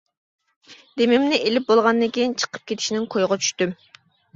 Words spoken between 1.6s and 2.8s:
بولغاندىن كېيىن چىقىپ